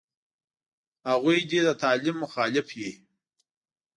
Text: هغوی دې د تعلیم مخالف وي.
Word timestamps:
هغوی 1.09 1.39
دې 1.49 1.59
د 1.67 1.69
تعلیم 1.83 2.15
مخالف 2.23 2.67
وي. 2.77 2.91